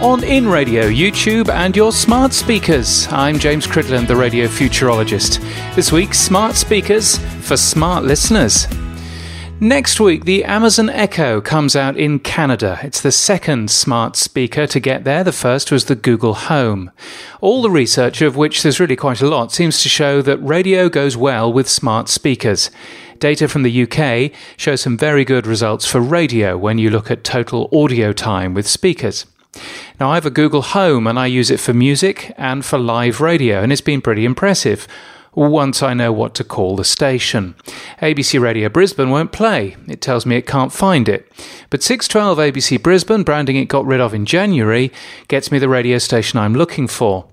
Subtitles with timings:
[0.00, 3.06] on In Radio, YouTube, and your smart speakers.
[3.10, 5.40] I'm James Cridland, the radio futurologist.
[5.74, 8.66] This week, smart speakers for smart listeners.
[9.60, 12.78] Next week, the Amazon Echo comes out in Canada.
[12.82, 15.22] It's the second smart speaker to get there.
[15.22, 16.90] The first was the Google Home.
[17.42, 20.88] All the research, of which there's really quite a lot, seems to show that radio
[20.88, 22.70] goes well with smart speakers.
[23.18, 27.22] Data from the UK shows some very good results for radio when you look at
[27.22, 29.26] total audio time with speakers.
[30.00, 33.20] Now, I have a Google Home and I use it for music and for live
[33.20, 34.88] radio, and it's been pretty impressive
[35.34, 37.54] once I know what to call the station.
[38.00, 39.76] ABC Radio Brisbane won't play.
[39.88, 41.30] It tells me it can't find it.
[41.68, 44.90] But 612 ABC Brisbane, branding it got rid of in January,
[45.28, 47.29] gets me the radio station I'm looking for.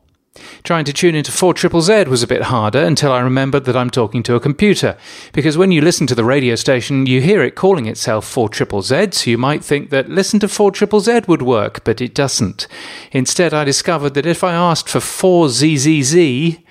[0.64, 3.76] Trying to tune into 4 Triple Z was a bit harder until I remembered that
[3.76, 4.98] I'm talking to a computer.
[5.34, 8.82] Because when you listen to the radio station, you hear it calling itself 4 Triple
[8.82, 12.14] Z, so you might think that listen to 4 Triple Z would work, but it
[12.14, 12.68] doesn't.
[13.12, 16.62] Instead, I discovered that if I asked for 4ZZZ,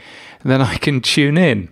[0.45, 1.69] then I can tune in.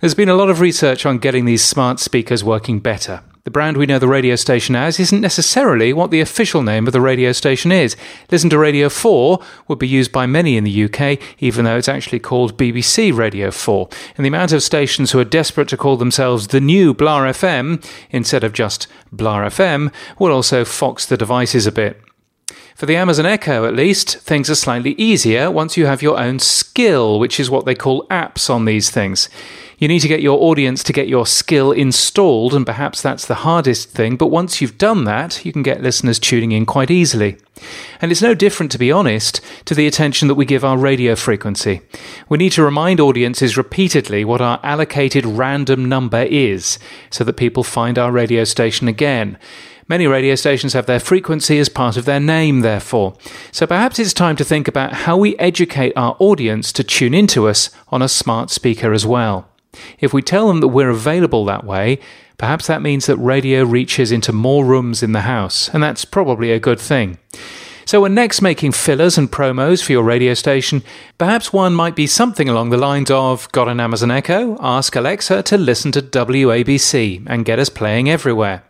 [0.00, 3.22] There's been a lot of research on getting these smart speakers working better.
[3.48, 6.92] The brand we know the radio station as isn't necessarily what the official name of
[6.92, 7.96] the radio station is.
[8.30, 11.88] Listen to Radio 4 would be used by many in the UK, even though it's
[11.88, 13.88] actually called BBC Radio 4.
[14.18, 17.82] And the amount of stations who are desperate to call themselves the new Blar FM
[18.10, 21.98] instead of just Blar FM will also fox the devices a bit.
[22.74, 26.38] For the Amazon Echo, at least, things are slightly easier once you have your own
[26.38, 29.30] skill, which is what they call apps on these things.
[29.80, 33.36] You need to get your audience to get your skill installed, and perhaps that's the
[33.36, 37.36] hardest thing, but once you've done that, you can get listeners tuning in quite easily.
[38.00, 41.14] And it's no different, to be honest, to the attention that we give our radio
[41.14, 41.80] frequency.
[42.28, 47.62] We need to remind audiences repeatedly what our allocated random number is, so that people
[47.62, 49.38] find our radio station again.
[49.86, 53.16] Many radio stations have their frequency as part of their name, therefore.
[53.52, 57.46] So perhaps it's time to think about how we educate our audience to tune into
[57.46, 59.48] us on a smart speaker as well.
[59.98, 61.98] If we tell them that we're available that way,
[62.38, 66.52] perhaps that means that radio reaches into more rooms in the house, and that's probably
[66.52, 67.18] a good thing.
[67.84, 70.82] So, when next making fillers and promos for your radio station,
[71.16, 74.58] perhaps one might be something along the lines of Got an Amazon Echo?
[74.60, 78.62] Ask Alexa to listen to WABC and get us playing everywhere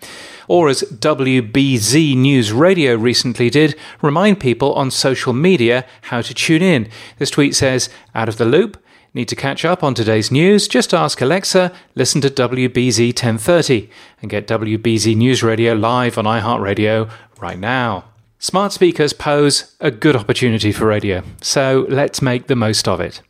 [0.48, 6.62] or as WBZ News Radio recently did, remind people on social media how to tune
[6.62, 6.88] in.
[7.18, 8.82] This tweet says, Out of the loop,
[9.14, 10.68] Need to catch up on today's news?
[10.68, 13.88] Just ask Alexa, listen to WBZ 1030
[14.20, 17.10] and get WBZ News Radio live on iHeartRadio
[17.40, 18.04] right now.
[18.38, 23.22] Smart speakers pose a good opportunity for radio, so let's make the most of it.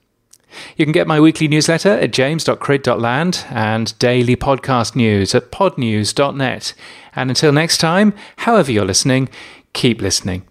[0.76, 6.74] You can get my weekly newsletter at james.crid.land and daily podcast news at podnews.net.
[7.14, 9.28] And until next time, however you're listening,
[9.72, 10.42] keep listening.